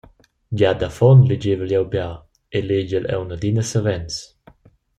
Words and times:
Gia 0.57 0.71
d’affon 0.79 1.19
legevel 1.27 1.69
jeu 1.73 1.85
bia 1.91 2.09
e 2.57 2.59
legel 2.67 3.05
aunc 3.13 3.31
adina 3.35 3.63
savens. 3.71 4.15